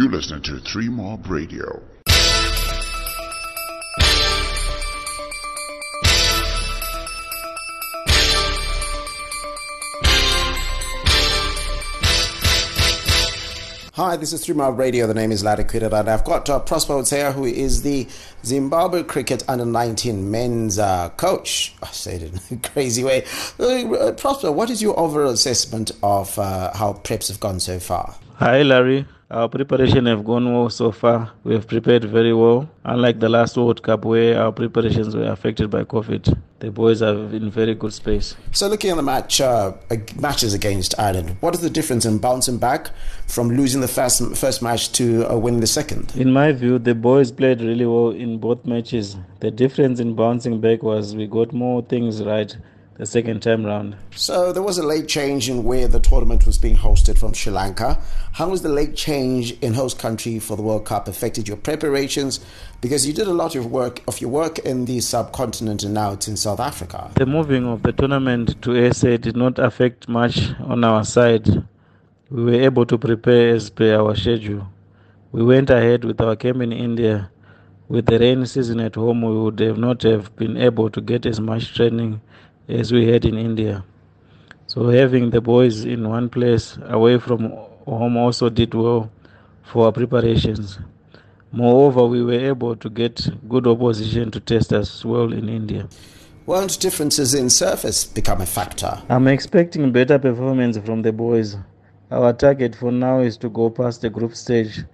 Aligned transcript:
You 0.00 0.08
listen 0.08 0.40
to 0.44 0.58
Three 0.60 0.88
Mob 0.88 1.26
Radio. 1.28 1.82
Hi, 13.92 14.16
this 14.16 14.32
is 14.32 14.42
Three 14.42 14.54
Mob 14.54 14.78
Radio. 14.78 15.06
The 15.06 15.12
name 15.12 15.32
is 15.32 15.44
Larry 15.44 15.64
Quidder, 15.64 15.94
and 15.94 16.08
I've 16.08 16.24
got 16.24 16.48
uh, 16.48 16.60
Prosper 16.60 16.94
Utseya, 16.94 17.34
who 17.34 17.44
is 17.44 17.82
the 17.82 18.08
Zimbabwe 18.42 19.02
Cricket 19.02 19.46
Under 19.50 19.66
19 19.66 20.30
men's 20.30 20.78
uh, 20.78 21.10
coach. 21.10 21.74
I 21.82 21.88
said 21.88 22.22
it 22.22 22.50
in 22.50 22.56
a 22.56 22.68
crazy 22.70 23.04
way. 23.04 23.26
Uh, 23.58 24.12
Prosper, 24.12 24.50
what 24.50 24.70
is 24.70 24.80
your 24.80 24.98
overall 24.98 25.32
assessment 25.32 25.90
of 26.02 26.38
uh, 26.38 26.72
how 26.74 26.94
preps 26.94 27.28
have 27.28 27.38
gone 27.38 27.60
so 27.60 27.78
far? 27.78 28.14
Hi, 28.36 28.62
Larry. 28.62 29.06
Our 29.32 29.48
preparation 29.48 30.06
have 30.06 30.24
gone 30.24 30.52
well 30.52 30.68
so 30.70 30.90
far. 30.90 31.30
We 31.44 31.54
have 31.54 31.68
prepared 31.68 32.02
very 32.02 32.34
well. 32.34 32.68
Unlike 32.84 33.20
the 33.20 33.28
last 33.28 33.56
World 33.56 33.80
Cup 33.80 34.04
where 34.04 34.42
our 34.42 34.50
preparations 34.50 35.14
were 35.14 35.30
affected 35.30 35.70
by 35.70 35.84
COVID, 35.84 36.36
the 36.58 36.72
boys 36.72 37.00
are 37.00 37.14
in 37.14 37.48
very 37.48 37.76
good 37.76 37.92
space. 37.92 38.34
So, 38.50 38.66
looking 38.66 38.90
at 38.90 38.96
the 38.96 39.04
match 39.04 39.40
uh, 39.40 39.74
matches 40.18 40.52
against 40.52 40.98
Ireland, 40.98 41.36
what 41.38 41.54
is 41.54 41.60
the 41.60 41.70
difference 41.70 42.04
in 42.04 42.18
bouncing 42.18 42.58
back 42.58 42.90
from 43.28 43.50
losing 43.50 43.80
the 43.80 43.86
first 43.86 44.36
first 44.36 44.62
match 44.62 44.90
to 44.94 45.30
uh, 45.30 45.36
winning 45.36 45.60
the 45.60 45.68
second? 45.68 46.12
In 46.16 46.32
my 46.32 46.50
view, 46.50 46.80
the 46.80 46.96
boys 46.96 47.30
played 47.30 47.60
really 47.60 47.86
well 47.86 48.10
in 48.10 48.38
both 48.38 48.64
matches. 48.64 49.16
The 49.38 49.52
difference 49.52 50.00
in 50.00 50.16
bouncing 50.16 50.60
back 50.60 50.82
was 50.82 51.14
we 51.14 51.28
got 51.28 51.52
more 51.52 51.82
things 51.82 52.20
right 52.20 52.56
the 53.00 53.06
second 53.06 53.40
time 53.40 53.64
round. 53.64 53.96
So 54.14 54.52
there 54.52 54.62
was 54.62 54.76
a 54.76 54.86
late 54.86 55.08
change 55.08 55.48
in 55.48 55.64
where 55.64 55.88
the 55.88 56.00
tournament 56.00 56.44
was 56.44 56.58
being 56.58 56.76
hosted 56.76 57.16
from 57.16 57.32
Sri 57.32 57.50
Lanka. 57.50 57.98
How 58.32 58.50
has 58.50 58.60
the 58.60 58.68
late 58.68 58.94
change 58.94 59.52
in 59.60 59.72
host 59.72 59.98
country 59.98 60.38
for 60.38 60.54
the 60.54 60.62
World 60.62 60.84
Cup 60.84 61.08
affected 61.08 61.48
your 61.48 61.56
preparations? 61.56 62.40
Because 62.82 63.06
you 63.06 63.14
did 63.14 63.26
a 63.26 63.32
lot 63.32 63.56
of 63.56 63.64
work 63.64 64.02
of 64.06 64.20
your 64.20 64.28
work 64.28 64.58
in 64.58 64.84
the 64.84 65.00
subcontinent 65.00 65.82
and 65.82 65.94
now 65.94 66.12
it's 66.12 66.28
in 66.28 66.36
South 66.36 66.60
Africa. 66.60 67.10
The 67.14 67.24
moving 67.24 67.66
of 67.66 67.82
the 67.82 67.92
tournament 67.92 68.60
to 68.60 68.92
SA 68.92 69.16
did 69.16 69.34
not 69.34 69.58
affect 69.58 70.06
much 70.06 70.50
on 70.60 70.84
our 70.84 71.02
side. 71.02 71.48
We 72.28 72.44
were 72.44 72.60
able 72.60 72.84
to 72.84 72.98
prepare 72.98 73.54
as 73.54 73.70
per 73.70 73.98
our 73.98 74.14
schedule. 74.14 74.68
We 75.32 75.42
went 75.42 75.70
ahead 75.70 76.04
with 76.04 76.20
our 76.20 76.36
camp 76.36 76.60
in 76.60 76.72
India. 76.72 77.30
With 77.88 78.06
the 78.06 78.18
rainy 78.18 78.44
season 78.44 78.78
at 78.78 78.94
home, 78.94 79.22
we 79.22 79.32
would 79.40 79.58
have 79.60 79.78
not 79.78 80.02
have 80.02 80.36
been 80.36 80.58
able 80.58 80.90
to 80.90 81.00
get 81.00 81.24
as 81.24 81.40
much 81.40 81.74
training 81.74 82.20
as 82.70 82.92
we 82.92 83.10
had 83.10 83.24
in 83.24 83.36
India. 83.36 83.84
So 84.66 84.88
having 84.88 85.30
the 85.30 85.40
boys 85.40 85.84
in 85.84 86.08
one 86.08 86.28
place 86.28 86.78
away 86.84 87.18
from 87.18 87.50
home 87.86 88.16
also 88.16 88.48
did 88.48 88.72
well 88.74 89.10
for 89.62 89.86
our 89.86 89.92
preparations. 89.92 90.78
Moreover, 91.52 92.06
we 92.06 92.22
were 92.22 92.38
able 92.38 92.76
to 92.76 92.88
get 92.88 93.28
good 93.48 93.66
opposition 93.66 94.30
to 94.30 94.40
test 94.40 94.72
us 94.72 95.04
well 95.04 95.32
in 95.32 95.48
India. 95.48 95.88
Won't 96.46 96.78
differences 96.80 97.34
in 97.34 97.50
surface 97.50 98.04
become 98.04 98.40
a 98.40 98.46
factor? 98.46 99.02
I'm 99.08 99.26
expecting 99.26 99.90
better 99.92 100.18
performance 100.18 100.78
from 100.78 101.02
the 101.02 101.12
boys. 101.12 101.56
Our 102.10 102.32
target 102.32 102.76
for 102.76 102.92
now 102.92 103.20
is 103.20 103.36
to 103.38 103.48
go 103.48 103.70
past 103.70 104.02
the 104.02 104.10
group 104.10 104.34
stage 104.34 104.84